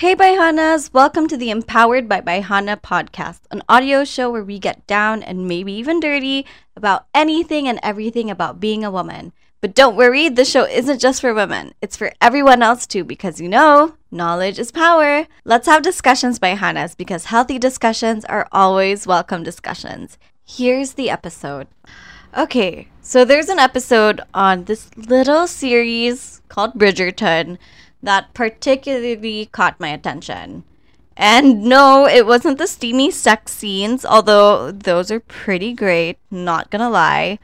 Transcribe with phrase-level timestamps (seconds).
[0.00, 0.94] Hey, Bayhanas!
[0.94, 5.46] Welcome to the Empowered by Bayhana podcast, an audio show where we get down and
[5.46, 9.34] maybe even dirty about anything and everything about being a woman.
[9.60, 13.42] But don't worry, the show isn't just for women, it's for everyone else too, because
[13.42, 15.26] you know, knowledge is power.
[15.44, 20.16] Let's have discussions, Bayhanas, because healthy discussions are always welcome discussions.
[20.42, 21.66] Here's the episode.
[22.34, 27.58] Okay, so there's an episode on this little series called Bridgerton
[28.02, 30.64] that particularly caught my attention.
[31.16, 36.88] And no, it wasn't the steamy sex scenes, although those are pretty great, not gonna
[36.88, 37.38] lie.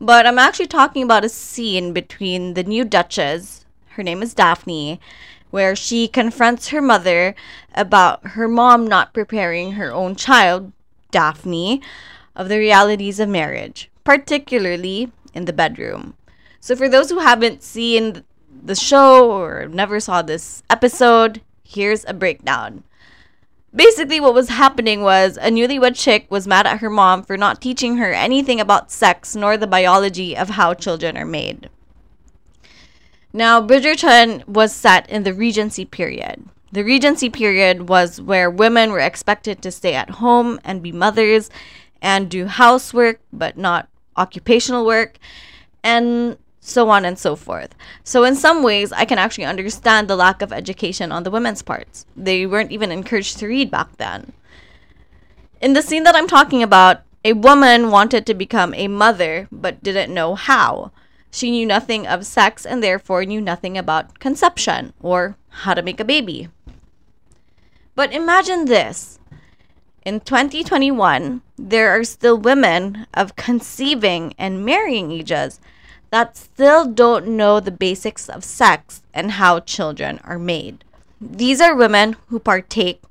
[0.00, 5.00] But I'm actually talking about a scene between the new Duchess, her name is Daphne,
[5.50, 7.34] where she confronts her mother
[7.74, 10.72] about her mom not preparing her own child,
[11.10, 11.82] Daphne,
[12.36, 16.14] of the realities of marriage, particularly in the bedroom.
[16.60, 18.24] So, for those who haven't seen
[18.62, 22.84] the show or never saw this episode, here's a breakdown.
[23.74, 27.60] Basically, what was happening was a newlywed chick was mad at her mom for not
[27.60, 31.68] teaching her anything about sex nor the biology of how children are made.
[33.32, 36.48] Now, Bridgerton was set in the Regency period.
[36.72, 41.50] The Regency period was where women were expected to stay at home and be mothers
[42.00, 45.18] and do housework, but not occupational work.
[45.84, 46.38] And
[46.68, 47.74] so on and so forth.
[48.04, 51.62] So, in some ways, I can actually understand the lack of education on the women's
[51.62, 52.06] parts.
[52.16, 54.32] They weren't even encouraged to read back then.
[55.60, 59.82] In the scene that I'm talking about, a woman wanted to become a mother but
[59.82, 60.92] didn't know how.
[61.30, 66.00] She knew nothing of sex and therefore knew nothing about conception or how to make
[66.00, 66.48] a baby.
[67.94, 69.18] But imagine this.
[70.04, 75.60] In 2021, there are still women of conceiving and marrying ages
[76.10, 80.84] that still don't know the basics of sex and how children are made.
[81.20, 83.02] These are women who partake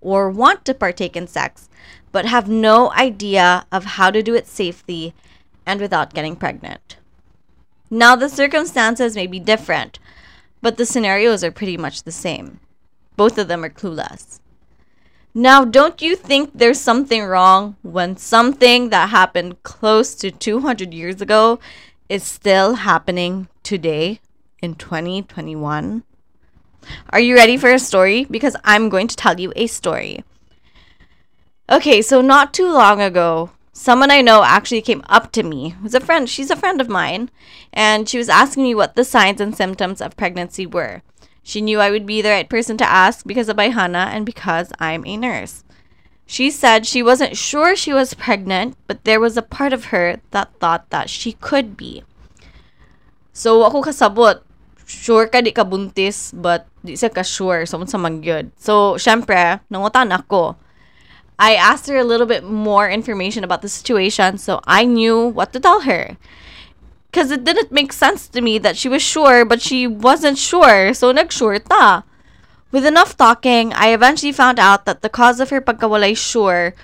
[0.00, 1.68] or want to partake in sex,
[2.12, 5.14] but have no idea of how to do it safely
[5.66, 6.96] and without getting pregnant.
[7.90, 9.98] Now, the circumstances may be different,
[10.62, 12.60] but the scenarios are pretty much the same.
[13.16, 14.40] Both of them are clueless.
[15.34, 21.20] Now, don't you think there's something wrong when something that happened close to 200 years
[21.20, 21.58] ago
[22.08, 24.20] is still happening today
[24.62, 26.04] in 2021.
[27.10, 28.24] Are you ready for a story?
[28.24, 30.24] Because I'm going to tell you a story.
[31.68, 35.94] Okay, so not too long ago, someone I know actually came up to me, who's
[35.94, 37.30] a friend, she's a friend of mine,
[37.72, 41.02] and she was asking me what the signs and symptoms of pregnancy were.
[41.42, 44.72] She knew I would be the right person to ask because of Bayhana and because
[44.78, 45.64] I'm a nurse.
[46.26, 50.18] She said she wasn't sure she was pregnant, but there was a part of her
[50.34, 52.02] that thought that she could be.
[53.32, 54.42] So ako kasabot,
[54.86, 58.50] sure ka di ka buntis, but di siya ka sure, so sa magyod.
[58.58, 60.58] So, syempre, nangutan ako.
[61.38, 65.52] I asked her a little bit more information about the situation so I knew what
[65.52, 66.16] to tell her.
[67.12, 70.92] Because it didn't make sense to me that she was sure, but she wasn't sure,
[70.92, 72.04] so nag-sure ta.
[72.72, 76.74] With enough talking, I eventually found out that the cause of her pagkawalay sure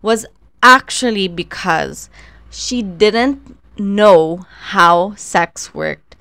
[0.00, 0.26] was
[0.62, 2.08] actually because
[2.50, 6.16] she didn't know how sex worked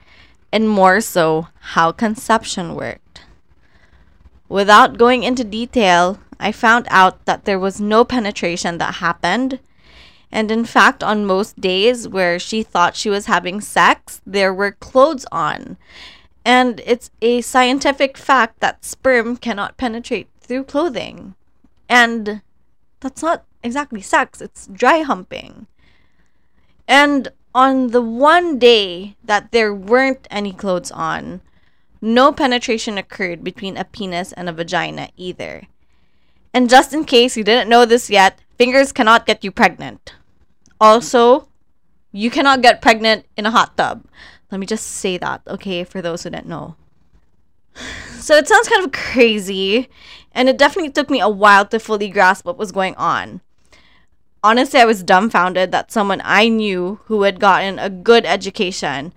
[0.51, 3.21] and more so how conception worked.
[4.49, 9.59] Without going into detail, I found out that there was no penetration that happened.
[10.31, 14.71] And in fact, on most days where she thought she was having sex, there were
[14.71, 15.77] clothes on.
[16.45, 21.35] And it's a scientific fact that sperm cannot penetrate through clothing.
[21.87, 22.41] And
[22.99, 25.67] that's not exactly sex, it's dry humping.
[26.87, 31.41] And on the one day that there weren't any clothes on,
[32.01, 35.67] no penetration occurred between a penis and a vagina either.
[36.53, 40.13] And just in case you didn't know this yet, fingers cannot get you pregnant.
[40.81, 41.47] Also,
[42.11, 44.03] you cannot get pregnant in a hot tub.
[44.53, 46.75] Let me just say that, okay, for those who didn't know.
[48.23, 49.89] So it sounds kind of crazy,
[50.31, 53.41] and it definitely took me a while to fully grasp what was going on.
[54.41, 59.11] Honestly, I was dumbfounded that someone I knew who had gotten a good education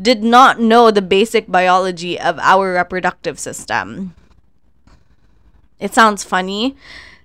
[0.00, 4.14] did not know the basic biology of our reproductive system.
[5.80, 6.76] It sounds funny.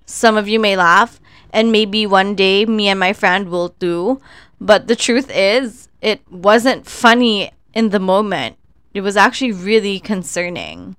[0.07, 1.19] Some of you may laugh,
[1.51, 4.19] and maybe one day me and my friend will too.
[4.59, 8.57] But the truth is, it wasn't funny in the moment.
[8.91, 10.95] It was actually really concerning.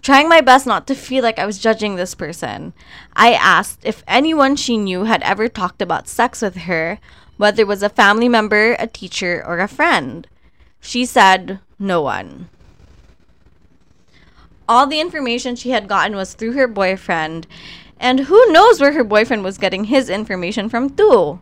[0.00, 2.72] Trying my best not to feel like I was judging this person,
[3.12, 6.98] I asked if anyone she knew had ever talked about sex with her,
[7.36, 10.26] whether it was a family member, a teacher, or a friend.
[10.80, 12.48] She said, no one.
[14.66, 17.46] All the information she had gotten was through her boyfriend,
[18.00, 21.40] and who knows where her boyfriend was getting his information from, too.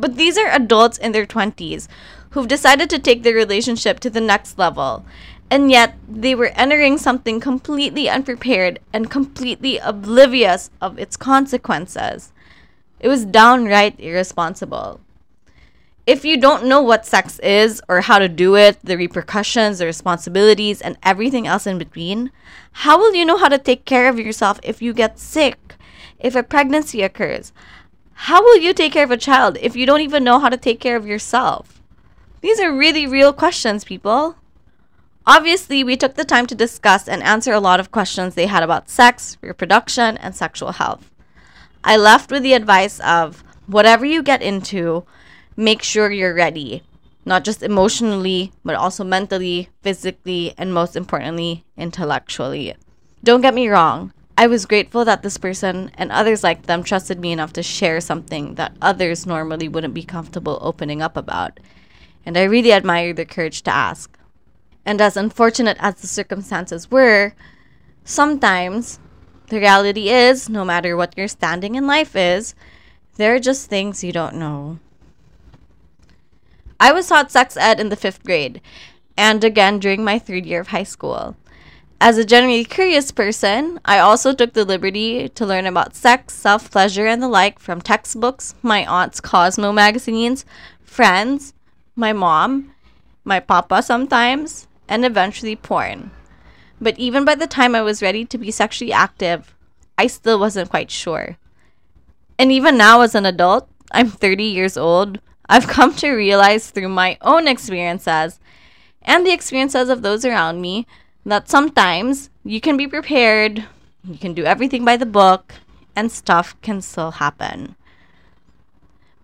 [0.00, 1.86] But these are adults in their 20s
[2.30, 5.04] who've decided to take their relationship to the next level,
[5.50, 12.32] and yet they were entering something completely unprepared and completely oblivious of its consequences.
[12.98, 15.00] It was downright irresponsible.
[16.06, 19.86] If you don't know what sex is or how to do it, the repercussions, the
[19.86, 22.30] responsibilities, and everything else in between,
[22.72, 25.74] how will you know how to take care of yourself if you get sick?
[26.18, 27.52] If a pregnancy occurs?
[28.24, 30.58] How will you take care of a child if you don't even know how to
[30.58, 31.80] take care of yourself?
[32.42, 34.36] These are really real questions, people.
[35.26, 38.62] Obviously, we took the time to discuss and answer a lot of questions they had
[38.62, 41.10] about sex, reproduction, and sexual health.
[41.82, 45.06] I left with the advice of whatever you get into,
[45.56, 46.82] make sure you're ready,
[47.24, 52.74] not just emotionally, but also mentally, physically, and most importantly, intellectually.
[53.24, 57.20] Don't get me wrong, I was grateful that this person and others like them trusted
[57.20, 61.60] me enough to share something that others normally wouldn't be comfortable opening up about.
[62.24, 64.16] And I really admired their courage to ask.
[64.86, 67.34] And as unfortunate as the circumstances were,
[68.02, 68.98] sometimes
[69.48, 72.54] the reality is, no matter what your standing in life is,
[73.16, 74.78] there are just things you don't know.
[76.80, 78.62] I was taught sex ed in the fifth grade,
[79.18, 81.36] and again during my third year of high school.
[82.02, 86.70] As a generally curious person, I also took the liberty to learn about sex, self
[86.70, 90.46] pleasure, and the like from textbooks, my aunt's Cosmo magazines,
[90.82, 91.52] friends,
[91.94, 92.72] my mom,
[93.22, 96.10] my papa sometimes, and eventually porn.
[96.80, 99.54] But even by the time I was ready to be sexually active,
[99.98, 101.36] I still wasn't quite sure.
[102.38, 105.20] And even now, as an adult, I'm 30 years old,
[105.50, 108.40] I've come to realize through my own experiences
[109.02, 110.86] and the experiences of those around me
[111.24, 113.64] that sometimes you can be prepared,
[114.04, 115.54] you can do everything by the book,
[115.94, 117.76] and stuff can still happen.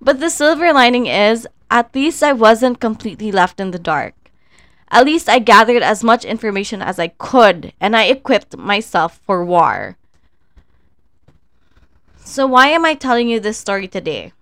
[0.00, 4.14] But the silver lining is, at least I wasn't completely left in the dark.
[4.90, 9.44] At least I gathered as much information as I could and I equipped myself for
[9.44, 9.96] war.
[12.18, 14.32] So, why am I telling you this story today?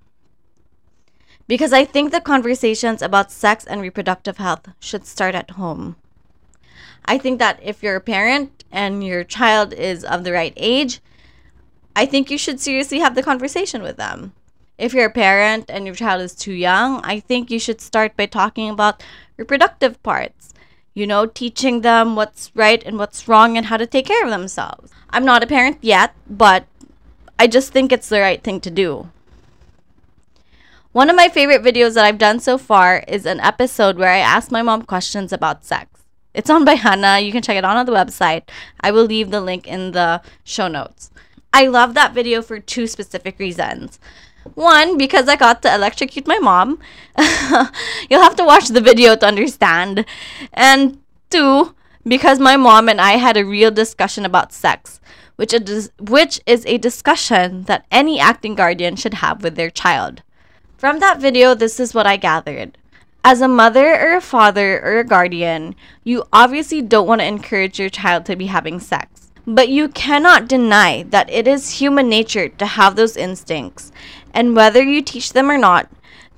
[1.46, 5.96] Because I think the conversations about sex and reproductive health should start at home.
[7.04, 11.00] I think that if you're a parent and your child is of the right age,
[11.94, 14.32] I think you should seriously have the conversation with them.
[14.78, 18.16] If you're a parent and your child is too young, I think you should start
[18.16, 19.02] by talking about
[19.36, 20.52] reproductive parts.
[20.94, 24.30] You know, teaching them what's right and what's wrong and how to take care of
[24.30, 24.92] themselves.
[25.10, 26.66] I'm not a parent yet, but
[27.38, 29.10] I just think it's the right thing to do.
[30.92, 34.18] One of my favorite videos that I've done so far is an episode where I
[34.18, 35.93] asked my mom questions about sex.
[36.34, 37.24] It's on Bayhana.
[37.24, 38.42] You can check it out on the website.
[38.80, 41.10] I will leave the link in the show notes.
[41.52, 44.00] I love that video for two specific reasons.
[44.54, 46.80] One, because I got to electrocute my mom.
[48.10, 50.04] You'll have to watch the video to understand.
[50.52, 51.00] And
[51.30, 55.00] two, because my mom and I had a real discussion about sex,
[55.36, 60.22] which is, which is a discussion that any acting guardian should have with their child.
[60.76, 62.76] From that video, this is what I gathered.
[63.26, 65.74] As a mother or a father or a guardian,
[66.04, 69.30] you obviously don't want to encourage your child to be having sex.
[69.46, 73.92] But you cannot deny that it is human nature to have those instincts
[74.34, 75.88] and whether you teach them or not,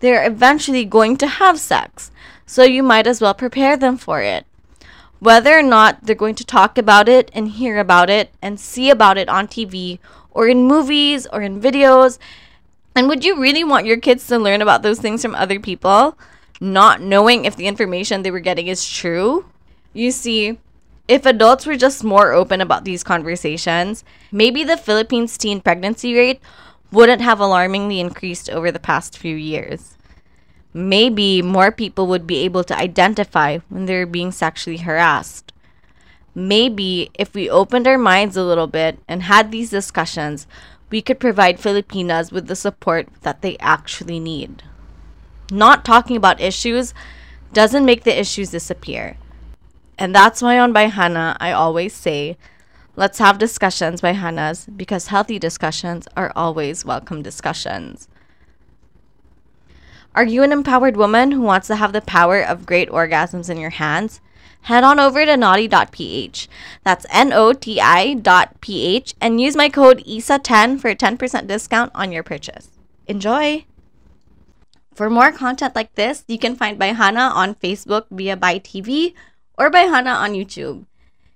[0.00, 2.10] they're eventually going to have sex.
[2.44, 4.44] So you might as well prepare them for it.
[5.18, 8.90] Whether or not they're going to talk about it and hear about it and see
[8.90, 9.98] about it on TV
[10.30, 12.18] or in movies or in videos.
[12.94, 16.18] And would you really want your kids to learn about those things from other people,
[16.60, 19.46] not knowing if the information they were getting is true?
[19.92, 20.58] You see,
[21.08, 26.40] if adults were just more open about these conversations, maybe the Philippines teen pregnancy rate
[26.90, 29.96] wouldn't have alarmingly increased over the past few years.
[30.72, 35.52] Maybe more people would be able to identify when they're being sexually harassed.
[36.34, 40.46] Maybe if we opened our minds a little bit and had these discussions,
[40.90, 44.62] we could provide Filipinas with the support that they actually need.
[45.50, 46.92] Not talking about issues
[47.52, 49.16] doesn't make the issues disappear.
[49.98, 52.36] And that's why on Bayhana, I always say,
[52.98, 58.08] Let's have discussions Bayhanas because healthy discussions are always welcome discussions.
[60.14, 63.58] Are you an empowered woman who wants to have the power of great orgasms in
[63.58, 64.22] your hands?
[64.62, 66.48] Head on over to naughty.ph.
[66.84, 71.46] That's N O T I dot ph and use my code ISA10 for a 10%
[71.46, 72.70] discount on your purchase.
[73.06, 73.66] Enjoy!
[74.96, 79.12] For more content like this, you can find Bayhana on Facebook via Bai TV
[79.58, 80.86] or Bayhana on YouTube.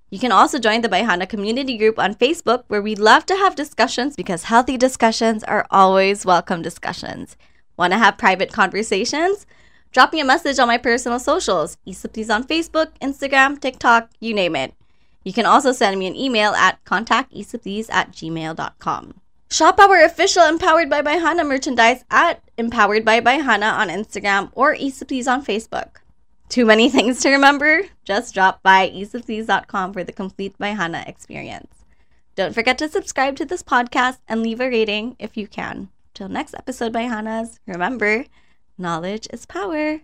[0.09, 3.55] You can also join the Bayhana community group on Facebook where we love to have
[3.55, 7.37] discussions because healthy discussions are always welcome discussions.
[7.77, 9.45] Want to have private conversations?
[9.93, 14.57] Drop me a message on my personal socials, Issaplease on Facebook, Instagram, TikTok, you name
[14.57, 14.73] it.
[15.23, 19.20] You can also send me an email at contactisaplease at gmail.com.
[19.53, 25.27] Shop our official Empowered by Bayhana merchandise at Empowered by Bayhana on Instagram or Issaplease
[25.27, 25.97] on Facebook.
[26.49, 27.83] Too many things to remember?
[28.05, 31.85] Just drop by issaplease.com for the complete Bayhana experience.
[32.37, 35.89] Don't forget to subscribe to this podcast and leave a rating if you can.
[36.15, 38.27] Till next episode, Bayhanas, remember,
[38.79, 40.01] knowledge is power.